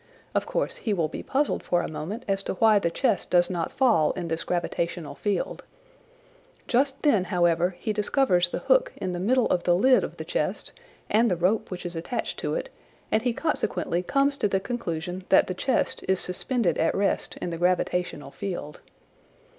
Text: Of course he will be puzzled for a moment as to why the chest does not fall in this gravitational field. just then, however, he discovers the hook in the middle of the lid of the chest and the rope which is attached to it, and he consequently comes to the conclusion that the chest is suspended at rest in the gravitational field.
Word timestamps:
Of 0.33 0.47
course 0.47 0.77
he 0.77 0.93
will 0.95 1.09
be 1.09 1.21
puzzled 1.21 1.61
for 1.61 1.83
a 1.83 1.87
moment 1.87 2.25
as 2.27 2.41
to 2.45 2.55
why 2.55 2.79
the 2.79 2.89
chest 2.89 3.29
does 3.29 3.51
not 3.51 3.71
fall 3.71 4.13
in 4.13 4.29
this 4.29 4.43
gravitational 4.43 5.13
field. 5.13 5.63
just 6.67 7.03
then, 7.03 7.25
however, 7.25 7.75
he 7.77 7.93
discovers 7.93 8.49
the 8.49 8.57
hook 8.65 8.93
in 8.97 9.11
the 9.13 9.19
middle 9.19 9.45
of 9.49 9.61
the 9.61 9.75
lid 9.75 10.03
of 10.03 10.17
the 10.17 10.25
chest 10.25 10.71
and 11.07 11.29
the 11.29 11.35
rope 11.35 11.69
which 11.69 11.85
is 11.85 11.95
attached 11.95 12.39
to 12.39 12.55
it, 12.55 12.69
and 13.11 13.21
he 13.21 13.31
consequently 13.31 14.01
comes 14.01 14.39
to 14.39 14.47
the 14.47 14.59
conclusion 14.59 15.23
that 15.29 15.45
the 15.45 15.53
chest 15.53 16.03
is 16.07 16.19
suspended 16.19 16.79
at 16.79 16.95
rest 16.95 17.37
in 17.37 17.51
the 17.51 17.57
gravitational 17.59 18.31
field. 18.31 18.79